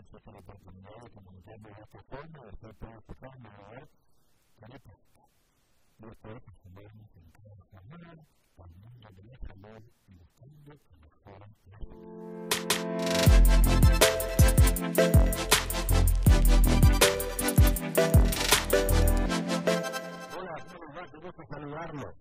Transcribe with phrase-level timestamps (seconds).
[0.00, 2.50] de vez nos la oportunidad de comunicarnos de esta forma, de
[6.40, 7.10] que se vean en
[8.56, 10.80] al mundo de la salud y que
[20.38, 20.54] Hola.
[21.10, 22.14] Qué gusto saludarlos.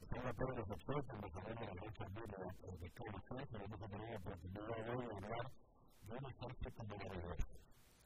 [0.00, 2.20] Estamos todos los expertos, los que la lucha de
[3.10, 5.65] los jueces, vamos a tener la oportunidad de de hablar
[6.06, 7.56] de un ejército de la reversa.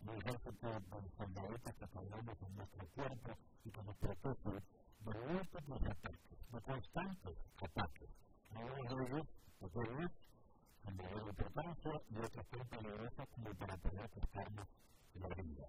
[0.00, 5.82] Un ejército de soldados que cargamos en nuestro cuerpo y que nos protege de múltiples
[5.82, 8.10] ataques, de constantes ataques.
[8.54, 9.26] Algunos de ellos,
[9.60, 10.10] pequeños,
[10.82, 14.68] con mayor importancia y otros tan peligrosos como para poder costarnos
[15.14, 15.68] la vida.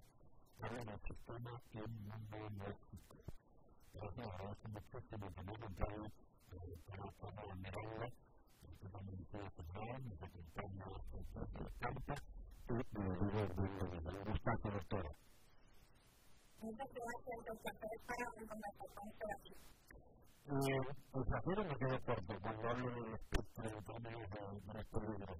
[0.62, 3.16] Ahora el sistema inmunológico.
[3.94, 6.12] Gracias, agradezco mucho que me tomó control
[6.86, 8.06] para tomar la mirada,
[8.62, 12.14] el tema del Ministerio Central, nos acompaña el carta
[12.68, 15.12] y me digo el gustazo, doctora.
[16.72, 17.02] Doctor,
[18.06, 19.54] para conversar con usted aquí.
[20.44, 20.80] El
[21.78, 25.38] me corto cuando hablo del espectro en términos de, de los peligros.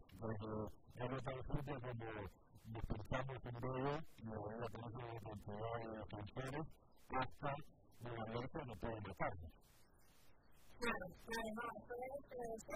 [0.94, 2.06] Desde el principio, cuando
[2.64, 6.66] despertamos en breve, la presencia de cantidad de defensores,
[7.08, 7.50] hasta
[8.02, 9.52] la muerte no puede matarnos.
[10.78, 12.22] Claro, claro, no, eso es.
[12.32, 12.74] Eso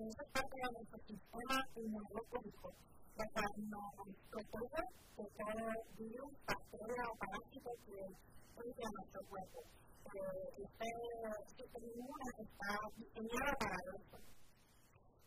[0.00, 2.72] es parte de nuestro sistema inmunológico.
[3.20, 3.92] O sea, nos
[4.30, 4.82] protege
[5.18, 5.68] de todo
[5.98, 9.60] virus, bacteria o parásito que entra a nuestro cuerpo.
[10.06, 10.24] Este
[10.56, 14.16] sistema inmune está diseñado para eso.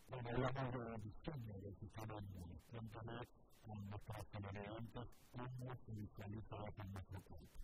[0.10, 2.58] Bueno, hablamos de la diseño del sistema inmune.
[2.72, 3.18] Cuéntame
[3.62, 7.60] con nuestros televidentes cómo se visualiza en nuestro cuerpo.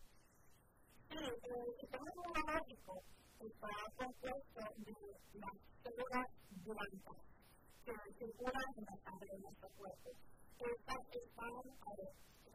[1.09, 3.01] Sí, el sistema inmunológico
[3.39, 4.93] está compuesto de
[5.41, 6.27] las células
[6.65, 7.29] blancas
[7.85, 10.09] que circulan en la sangre de nuestro cuerpo.
[10.59, 11.53] Estas están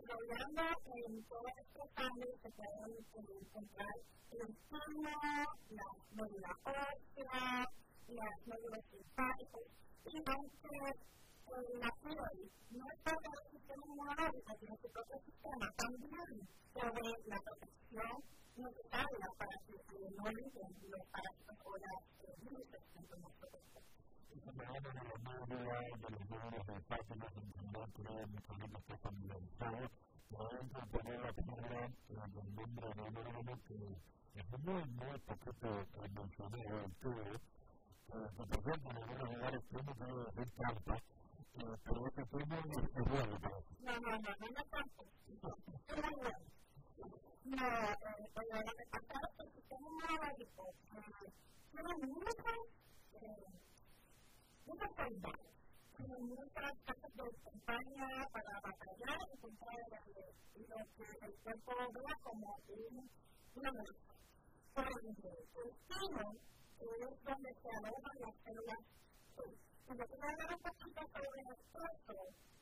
[0.05, 2.93] rodeando en toda nuestra sangre, se pueden
[3.41, 3.95] encontrar
[4.31, 5.15] el seno,
[5.71, 7.67] las médulas óseas,
[8.09, 9.67] las médulas linfáticas,
[10.05, 10.79] y aunque
[11.81, 17.39] la piel no es parte del sistema inmunológico, sino su propio sistema, también sobre la
[17.41, 18.15] protección
[18.57, 19.75] necesaria para que
[20.15, 22.01] no entren los parásitos o las
[22.41, 23.81] virus en nuestro cuerpo.
[24.35, 24.91] Hablamos de
[25.23, 26.27] médulas, de los
[26.67, 27.15] de está de
[32.65, 33.79] un órgano que
[34.35, 37.25] es muy, muy poquito mencionado en todo,
[38.11, 40.97] que por ejemplo en algunos lugares uno puede decir trampa,
[41.55, 43.73] pero este tema es bueno para eso.
[43.79, 44.55] No, no, no, no.
[51.75, 52.59] No, muchas,
[54.67, 55.51] muchas cualidades,
[55.97, 59.73] tiene muchas cosas de campaña para batallar y contra
[60.55, 62.47] lo que el cuerpo vea como
[63.55, 64.15] una amenaza.
[64.75, 64.95] Por el
[66.85, 68.83] es donde se alojan las células
[69.37, 71.81] y lo que me da un poquito sobre esto,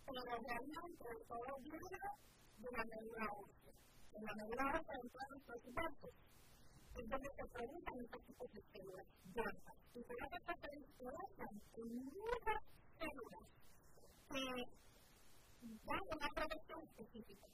[0.04, 1.98] pero realmente todo viene
[2.58, 3.72] de la médula ósea
[4.14, 6.31] en la medida de todos nuestros
[6.92, 9.76] cuerpos, es donde se producen estos tipos de células blancas.
[9.94, 10.54] Y por eso se
[10.98, 12.60] producen en muchas
[12.98, 13.46] células
[14.28, 14.44] que
[15.84, 17.48] dan una protección específica.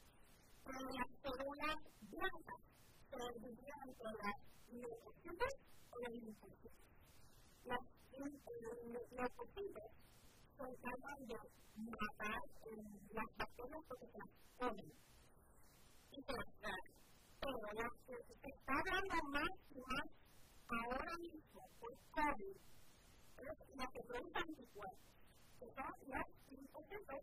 [0.64, 2.60] Pero las células blancas
[3.10, 4.36] se dividen entre las
[4.68, 5.52] leucocitos
[5.90, 6.72] o las linfocitos.
[7.64, 7.80] Las
[9.10, 9.88] leucocitos
[10.56, 11.36] se encargan de
[11.78, 12.40] matar
[13.12, 14.98] las bacterias que se transforman
[17.48, 20.06] la se está dando más y más
[20.68, 22.56] ahora mismo por COVID
[23.38, 24.00] es la que
[25.58, 27.20] que son las linfocitos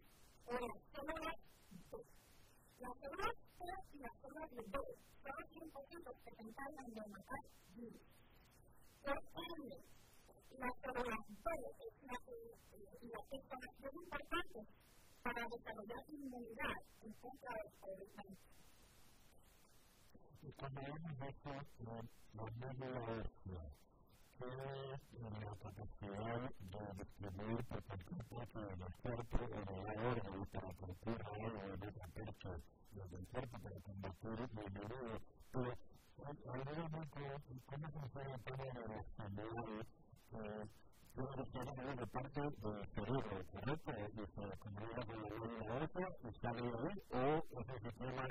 [0.48, 1.38] o las células.
[2.80, 4.78] Las células C y las células B
[5.22, 7.44] son los linfocitos que se encargan de matar
[7.76, 8.02] virus.
[9.04, 9.78] Por ende,
[10.58, 11.52] la célula B
[11.86, 12.36] es la que,
[13.14, 14.60] la que es importante
[15.22, 18.56] para desarrollar inmunidad en contra del COVID-19
[20.54, 21.50] cuando hablamos de esto,
[22.34, 23.64] la médula ósea,
[24.38, 30.46] que es la capacidad de distribuir por cualquier parte del cuerpo o de la orden
[30.52, 32.50] para que ocurra algo en otra parte
[32.92, 35.22] del cuerpo para combatir la.
[35.52, 35.78] Pero,
[37.66, 39.88] cómo funciona el tema de enfermedades
[40.30, 40.70] que
[41.16, 43.92] que de parte del cerebro, ¿correcto?
[43.92, 48.28] Desde como era con la médula ósea, está ahí, o ese sistema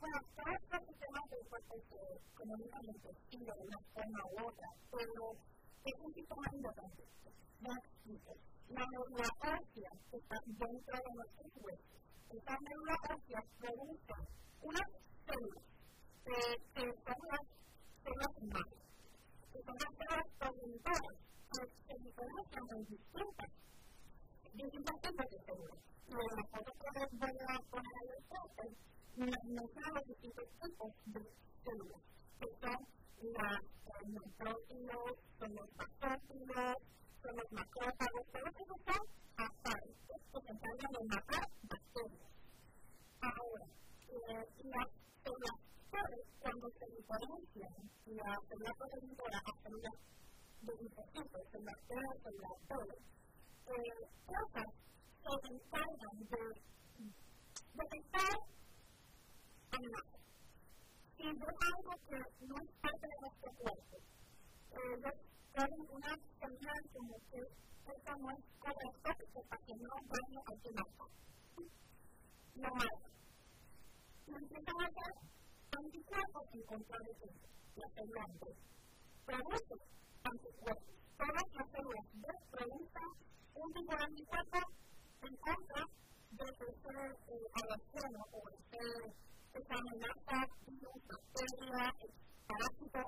[0.00, 2.00] bueno, todos los sistemas del cuerpo se
[2.34, 5.22] comunican entre sí de una forma u otra, pero
[5.84, 7.28] es un sistema independiente.
[7.60, 8.32] No existe.
[8.70, 12.00] la médula ósea que está dentro de nuestros huesos.
[12.30, 14.14] Esta médula ósea produce
[14.62, 14.88] unas
[15.26, 15.64] células
[16.24, 16.36] que
[17.04, 17.44] son las
[18.00, 18.84] células madres,
[19.52, 21.16] que son las células progenitoras,
[21.50, 23.50] que se diferencian en distintas,
[24.54, 25.78] distintas tipos de células.
[26.06, 28.64] Y en la foto que voy a poner ahí enfrente,
[29.16, 31.22] mencionan los distintos tipos de
[31.64, 32.02] células,
[32.40, 32.80] que son
[33.36, 33.60] las
[34.06, 36.76] neutrófilos, son los basófilos,
[37.22, 39.02] son los macrófagos, todos esos son
[39.36, 42.30] apáritos que se encargan de matar bacterias.
[43.20, 43.66] Ahora,
[44.30, 44.88] las
[45.22, 45.70] células
[46.40, 47.74] cuando se diferencian
[48.06, 49.94] la célula progenitora a células
[50.62, 52.98] de linfocitos, células T, células
[53.66, 54.70] Eh, esas
[55.42, 56.42] se encargan de
[57.74, 58.34] detectar
[59.70, 60.22] amenazas.
[61.16, 63.96] Si ves algo que no es parte de nuestro cuerpo,
[64.70, 65.16] ellos
[65.54, 68.40] ponen una señal como que esto no es
[69.48, 71.10] para que no dañe al que matan.
[72.56, 72.68] Y a
[74.86, 75.12] hacer
[75.78, 77.28] anticuerpos en contra de eso,
[77.76, 78.54] la célula B.
[79.26, 79.74] Produce
[80.24, 81.00] anticuerpos.
[81.18, 82.06] Todas las células
[83.54, 84.58] un anticuerpo
[85.22, 85.82] en contra
[86.30, 86.94] de ese
[87.60, 88.84] alergeno o ese,
[89.70, 91.94] amenaza, virus, bacteria,
[92.46, 93.02] parásito,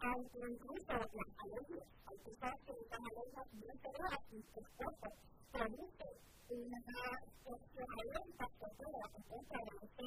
[0.00, 1.88] aunque incluso las alergias.
[2.06, 5.08] Hay personas que están alergias bien severas y su cuerpo
[5.52, 6.08] produce
[6.48, 10.06] una reacción alérgica severa en contra de ese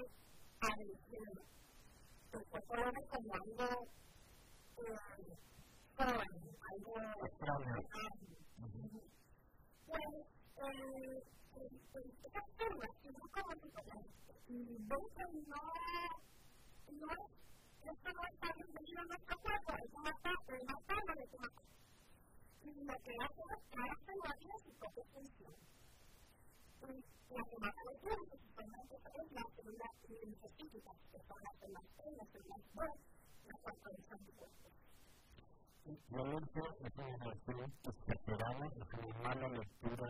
[0.61, 1.41] alergeno
[2.33, 3.67] el cuerpo lo ve como algo
[5.95, 6.31] foreign,
[6.71, 6.93] algo
[7.25, 7.81] extraño.
[9.91, 10.07] Pues,
[12.23, 13.51] estas células que son como
[14.87, 15.63] ven que no,
[16.95, 17.27] no es,
[17.91, 21.25] esto no está bienvenido a nuestro cuerpo, es una parte, una forma de.
[22.61, 23.41] Y lo que hace
[24.55, 25.55] es propia función.
[26.81, 27.43] Y la
[27.91, 28.79] es la
[31.11, 33.21] que son las células las células las.
[35.83, 40.09] Realmente es una relación exagerada, es una mala lectura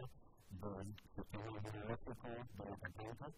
[0.49, 3.33] del sistema inmunológico de los pacientes.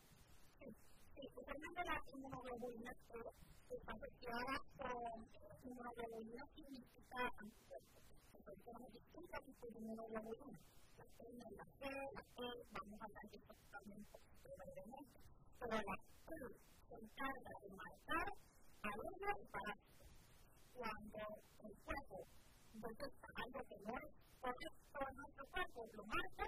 [0.60, 0.76] Sí,
[1.16, 5.28] especialmente la inmunoglobulina está asociada con
[5.64, 7.32] inmunoglobulina significa.
[8.34, 10.60] Entonces tenemos distintos tipos de inmunoglobulina
[10.98, 14.06] la la C, la E, vamos a hablar de esto también
[14.44, 15.20] brevemente,
[15.60, 15.96] pero la
[16.28, 16.34] C
[16.90, 18.28] se encarga de marcar
[18.84, 20.08] alergia y parásitos.
[20.74, 21.33] Cuando
[21.64, 22.28] el cuerpo
[22.74, 24.12] detecta algo que no es
[24.42, 26.46] correcto en nuestro cuerpo, lo marca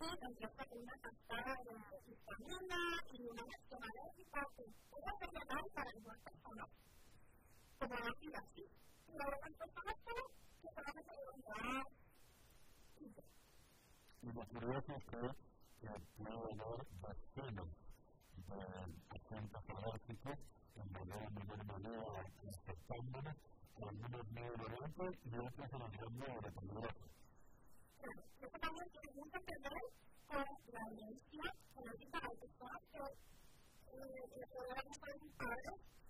[0.00, 2.80] y empieza con una cascada de histamina
[3.12, 6.68] y una reacción alérgica que puede ser letal para algunas personas,
[7.78, 8.64] como la así.
[9.06, 11.86] Y la otras personas que solamente deben dar
[14.26, 15.36] y lo curioso es que
[16.16, 17.68] puede haber vacunas
[18.48, 18.58] de
[19.14, 20.38] agentes alérgicos
[20.74, 23.36] en mayor o menor manera infectándonos,
[23.84, 27.04] algunos neurolentos y otros en el rango neuropeligroso.
[28.40, 29.54] Eso también tiene mucho que
[30.26, 31.44] con la herencia
[31.74, 32.46] genética de que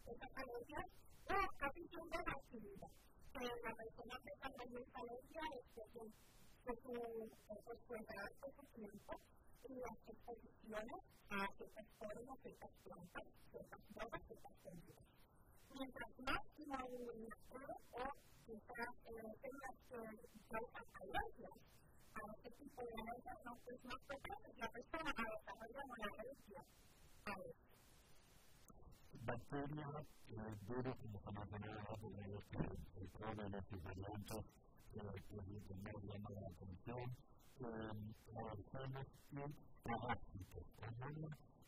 [0.07, 0.31] estas
[2.07, 2.91] o la.
[3.37, 4.49] La persona que está
[4.95, 6.93] alergia es de su
[8.43, 9.21] de su tiempo
[9.69, 11.00] y las exposiciones
[11.31, 14.47] a ciertas formas, ciertas plantas, ciertas drogas, ciertas.
[15.78, 17.37] Mientras más inmadurez
[17.92, 18.04] o
[18.47, 20.00] ciertas células que
[20.49, 21.59] causan alergias
[22.14, 22.97] a este tipo de
[23.45, 26.64] no es más propensa la persona a desarrollar una alergia
[27.26, 27.37] a.
[29.21, 30.06] Bacterias,
[30.66, 33.76] virus, como se mencionaba antes, el problema de los que
[36.33, 37.04] la atención,
[39.33, 39.52] en
[39.85, 40.64] parásitos,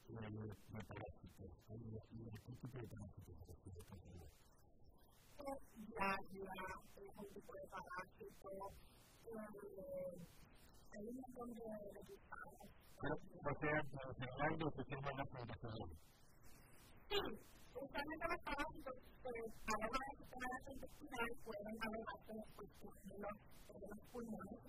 [0.08, 1.84] hablamos de parásitos, ¿y
[2.40, 4.28] qué tipo de se refiere a eso?
[5.76, 8.50] Diarrea, es un tipo de parásito,
[10.88, 12.72] hay un montón de resultados.
[12.98, 15.88] O sea, en general, los que se van a producir.
[17.08, 17.20] Sí,
[17.76, 21.76] usualmente los parásitos, pues, a la hora de sistema intestinal pueden
[22.56, 23.36] pues, en los,
[23.88, 24.68] los pulmones,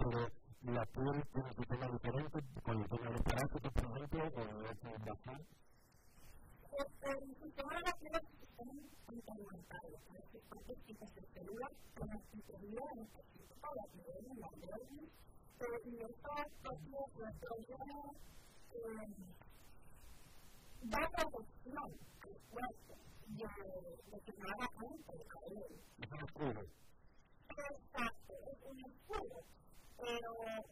[0.00, 0.20] Pero
[0.62, 5.44] la piel tiene un sistema diferente con el tema de parásitos, por ejemplo, o de.
[7.02, 8.22] El sistema de la piel es
[8.56, 11.40] un sistema complementario, es decir, cualquier tipo de que
[12.00, 12.72] en este tipo de
[13.76, 15.10] la piel, en la dermis,
[15.84, 16.30] y esto
[16.62, 17.00] propio
[17.40, 17.98] proviene
[20.82, 21.92] da protección al
[22.48, 22.94] cuerpo
[23.26, 23.44] de,
[24.10, 25.72] de que nada entre a él.
[25.98, 26.60] Es un escudo.
[27.50, 29.44] Exacto, es un escudo.
[30.00, 30.30] Pero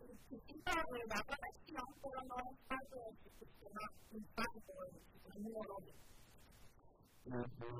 [0.08, 5.42] necesita de la protección, pero no es parte del sistema linfático, del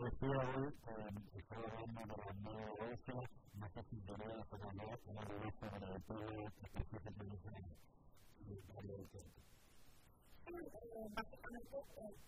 [0.05, 0.69] decía hoy,
[1.35, 3.21] estaba hablando de la nueva ósea,
[3.55, 4.45] no sé si tenía una
[4.85, 6.29] de la todo
[6.63, 7.55] específicamente en
[8.47, 9.49] el área del cuerpo
[11.15, 11.77] básicamente,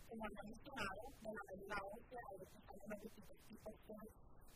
[0.09, 4.30] como mencionado, de la medida ósea, hay distintos tipos de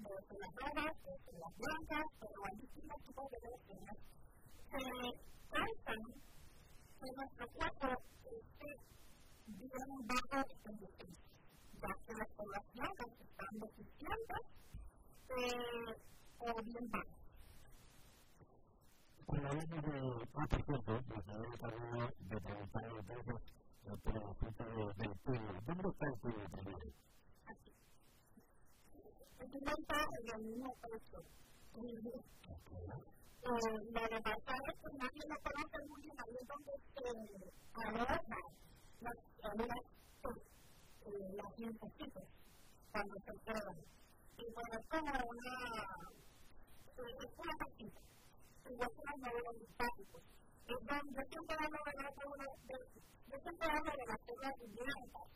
[0.00, 3.38] de células rojas, de células blancas, pero hay distintos tipos de
[7.00, 7.88] que nuestro cuerpo
[8.30, 8.70] esté
[10.06, 11.18] bajo condiciones,
[11.80, 14.42] ya que las blancas están deficientes
[16.38, 17.20] o bien bajas.
[19.30, 19.36] De
[20.64, 21.02] cuerpos,
[23.84, 24.64] la de asunto
[24.96, 25.52] del pueblo.
[25.66, 26.94] ¿Dónde está el?
[29.70, 31.22] Está en el mismo pecho.
[33.42, 37.06] Lo de pasar es que nadie lo conoce muy bien, ahí es donde se
[37.86, 38.24] alojan
[39.00, 39.84] las células,
[41.38, 42.26] las linfocitos,
[42.90, 43.78] cuando se quedan.
[44.38, 45.54] Y bueno, es como una,
[46.98, 48.00] es una casita,
[48.70, 50.22] igual que los nódulos linfáticos.
[50.66, 52.10] Entonces, yo siempre hablo de la
[53.30, 55.28] yo siempre hablo de las células blancas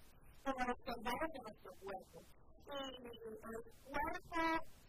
[0.42, 2.18] como los soldados de nuestro cuerpo.
[2.64, 4.40] El cuerpo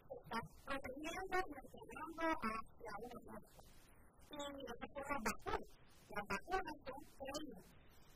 [0.07, 3.61] está protegiendo y entrenando hacia una muerte.
[4.31, 5.71] Y estas son las vacunas.
[6.07, 7.67] Las vacunas son training.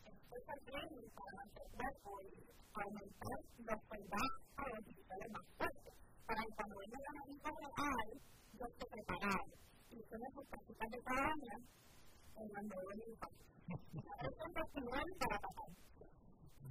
[0.08, 2.40] Es el training para nuestro cuerpo y
[2.72, 5.94] aumentar los soldados para los militares más fuertes.
[6.24, 8.10] Para que cuando venga la vida real,
[8.56, 9.46] yo esté preparado.
[9.92, 11.56] Y ustedes sus prácticas de cada año
[12.40, 13.50] en la nueva infancia.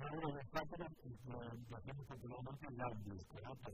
[0.01, 0.93] Ahora, los pájaros
[1.77, 3.73] hacemos popularmente largos, ¿correcto?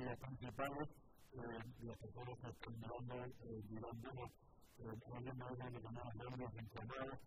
[0.00, 0.88] Las principales,
[1.32, 3.14] las personas que están mirando,
[3.68, 4.10] mirando,
[5.14, 7.20] alguien más de las llamadas largas inflamadas,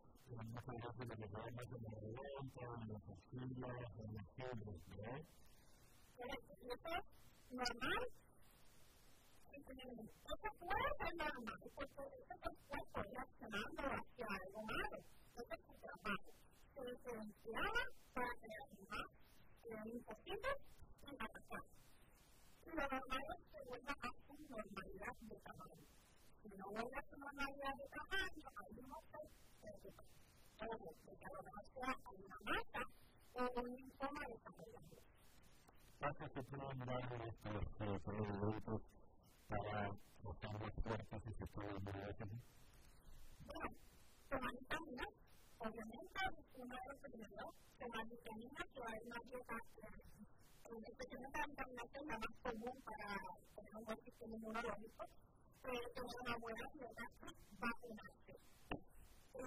[0.45, 4.79] muchas veces lo que se llama en la garganta, en las axilas, en los hombros,
[4.87, 5.21] ¿verdad?
[6.21, 7.05] Eso es
[7.51, 8.03] normal
[9.51, 14.97] ese cuerpo es normal, porque ese cuerpo reaccionando hacia algo malo.
[15.35, 16.31] Ese es su trabajo.
[16.81, 17.83] Se diferenciaba
[18.15, 18.33] para
[18.89, 20.57] más linfocitos
[21.05, 21.61] y.
[22.65, 25.85] Y lo normal es que vuelva a su normalidad de tamaño.
[26.41, 28.49] Si no vuelve a su normalidad de tamaño,
[28.81, 29.19] no se
[29.61, 30.03] preocupa.
[30.57, 32.83] Ojo, porque a lo mejor sea una masa
[33.33, 34.97] o un linfoma desarrollado.
[35.99, 37.11] Pasa que pueden mirar
[37.51, 38.81] los productos
[39.47, 39.91] para
[40.23, 42.15] buscar más fuerzas y se puede volver
[43.45, 43.69] Bueno,
[44.29, 45.13] tomar vitaminas,
[45.59, 46.21] obviamente
[46.61, 48.05] uno de los primeros, tomar
[48.91, 49.55] hay una dieta,
[50.85, 53.07] especialmente la vitamina C es la más común para
[53.79, 54.35] un sistema
[55.63, 56.69] eh, tener una buena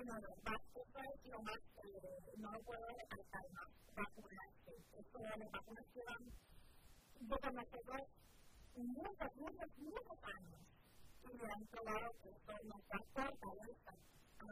[0.04, 0.96] no, es más, no
[1.28, 1.60] lo más,
[7.28, 7.84] vacunarse.
[8.76, 10.60] Muchos, muchos, muchos años
[11.22, 12.30] y han probado que
[13.12, 13.92] fortaleza
[14.38, 14.44] a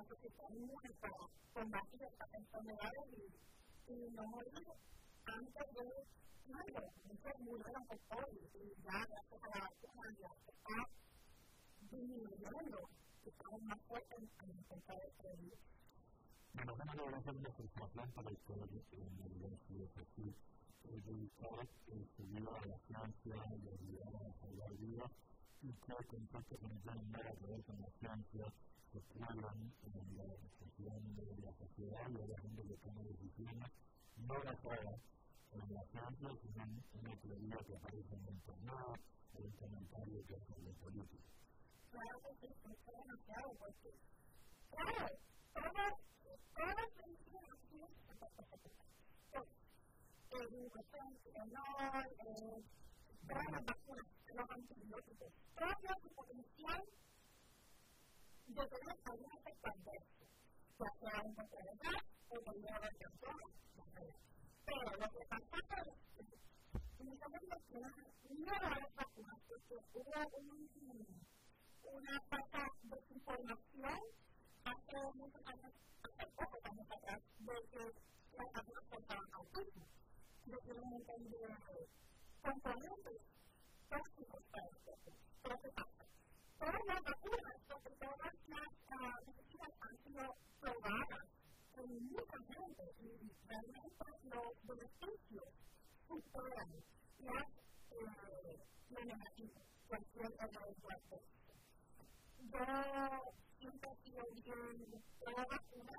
[1.00, 1.16] para
[1.52, 3.06] combatir enfermedades
[3.88, 4.22] y no
[5.26, 5.82] antes de
[7.44, 10.88] murieron por COVID y ya gracias a la vacuna ya se está
[11.90, 12.88] disminuyendo
[13.24, 14.98] y estamos más fuertes en enfrentar
[15.38, 15.58] virus.
[16.54, 18.36] Bueno, vamos a hablar de la frustración para el
[18.92, 19.60] en el virus
[21.04, 21.66] dedicar
[22.16, 23.36] su vida a la ciencia
[25.62, 28.52] y que conceptos que no tienen nada que ver con la ciencia
[28.94, 30.28] en la
[31.24, 33.70] de la sociedad y la gente que toma decisiones,
[34.16, 34.98] no cara
[35.52, 36.28] en la ciencia
[37.40, 39.00] una que aparece en internet,
[39.64, 39.74] en
[41.08, 41.18] que.
[41.90, 42.20] Claro
[43.24, 43.56] claro,
[50.58, 52.04] educación, honor,
[53.26, 54.06] todas las vacunas,
[55.54, 56.84] todo su potencial
[58.46, 59.32] de tener algún
[59.62, 60.24] adverso,
[60.78, 63.46] ya sea un enfermedad o de nueva persona,
[64.64, 66.22] pero lo que pasa es que
[66.98, 67.54] únicamente
[68.30, 70.12] no las vacunas, porque hubo
[71.92, 74.00] una falta de información
[74.64, 75.72] hace muchos años,
[76.02, 77.82] hace pocos años atrás, de que
[78.36, 79.86] las vacunas causaban autismo
[80.46, 81.88] de que un montón de
[82.42, 83.18] componentes
[83.88, 85.12] tóxicos para el cuerpo.
[85.42, 86.04] Pero ¿qué pasa?
[86.58, 88.66] Todas las vacunas, sobre todas las
[89.26, 91.26] medicinas han sido probadas
[91.76, 95.48] en mucha gente y realmente los beneficios
[96.08, 96.70] superan
[97.20, 97.46] las
[98.90, 101.22] lo negativo, cualquier otra de cuerpo.
[102.52, 102.64] Yo
[103.58, 105.96] siempre he sido bien pro vacuna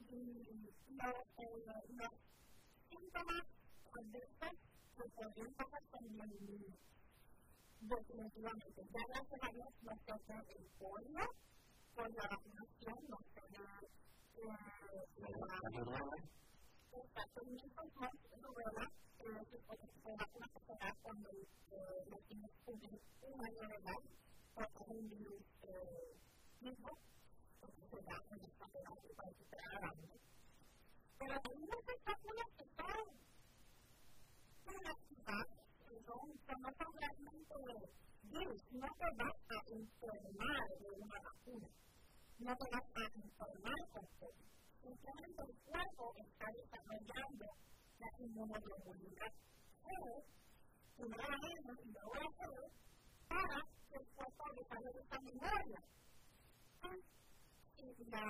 [0.00, 2.10] y los
[2.90, 3.44] síntomas
[3.92, 4.54] adversos
[4.96, 6.28] que podrían pasar también
[7.80, 8.82] definitivamente.
[8.92, 11.24] Ya gracias a Dios no se hace el polio,
[11.94, 13.80] con la vacunación no se da
[16.90, 18.10] Exacto, y entonces
[18.42, 19.66] rubela es
[20.16, 24.02] vacuna que se da cuando los niños cumplen un año de edad
[24.74, 25.44] por un virus
[26.60, 26.98] mismo,
[27.60, 29.94] porque se da en esta edad para que se haga
[31.18, 31.58] pero hay
[32.78, 32.98] son
[34.74, 37.54] inactivadas, que son, que no son realmente
[38.22, 41.68] virus, no te vas a enfermar de una vacuna,
[42.38, 44.46] no te vas a enfermar con COVID.
[44.80, 47.46] Simplemente el cuerpo está desarrollando
[47.98, 50.00] la inmunoglobulina E,
[50.96, 52.40] primero la M y luego la C,
[53.28, 55.80] para que el cuerpo desarrolle esta memoria.
[57.78, 58.24] Y la,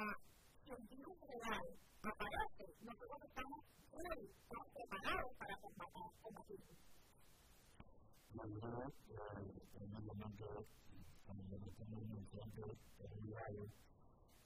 [0.67, 3.61] el virus real aparece, nosotros estamos
[3.93, 6.75] muy preparados para combatirlo.
[8.35, 9.63] La verdad, primeramente,
[11.27, 12.63] cuando nos estamos entrando
[12.99, 13.73] en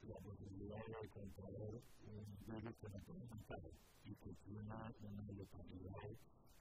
[0.08, 1.74] la posibilidad de controlar
[2.06, 3.64] un virus que no matar
[4.04, 6.10] y que tiene una letalidad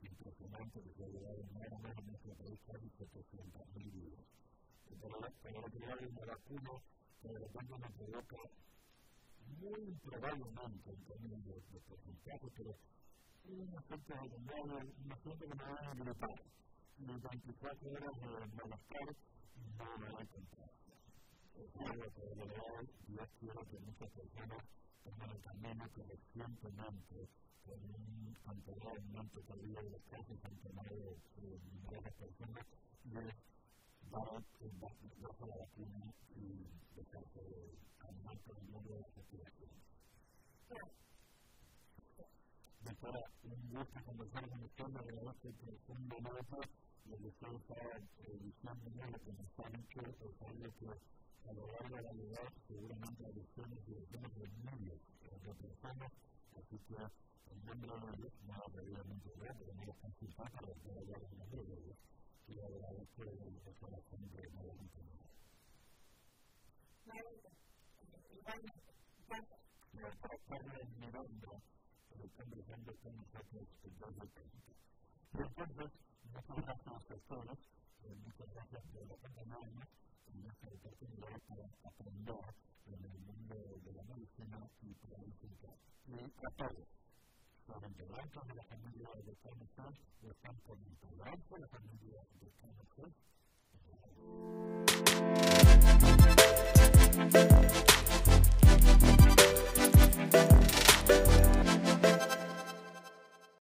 [0.01, 4.25] impresionante que más o menos en nuestro país casi 700.000 vidas.
[4.89, 5.30] Pero la
[5.69, 6.71] crear una vacuna
[7.21, 8.38] que de repente provoca
[9.60, 11.82] muy probablemente en términos de, de
[12.56, 12.75] pero
[13.45, 16.41] un efecto secundario, un efecto que va a agrupar.
[16.97, 18.27] Y 24 horas de
[19.80, 20.69] no va a encontrar.
[21.56, 22.45] Es algo que de
[23.08, 24.65] yo quiero que muchas personas
[25.04, 26.04] tomen el camino que
[27.65, 32.65] con un anteriormente todavía de los casos han tomado numerosas personas
[33.06, 33.50] y
[34.12, 37.39] dar la vacuna y dejarse
[38.00, 39.71] con el de la respiración.
[42.84, 46.60] Doctora, un gusto conversar con usted, me agradezco que fue un momento
[47.06, 49.52] lo que usted estaba diciendo, lo que nos
[50.12, 50.89] es algo que
[51.47, 55.00] a lo largo de la vida seguramente y de
[55.41, 56.12] de personas,
[56.60, 57.00] así que
[57.52, 58.63] en nombre de no
[59.58, 59.93] pero no
[60.52, 61.41] para en
[62.55, 62.79] de
[63.49, 65.21] y el corazón de gracias.
[73.01, 74.73] Para nosotros después del tiempo.
[75.33, 75.91] Entonces,
[76.25, 77.59] muchas gracias a ustedes,
[78.25, 78.83] muchas gracias
[80.33, 82.45] en esta oportunidad para aprender
[82.87, 85.75] en el mundo de la medicina y para.
[86.07, 86.87] Y a todos,
[87.71, 89.93] solamente blancos de la familia de Canadá,
[90.29, 90.97] están con el
[91.62, 92.81] la familia de Canadá.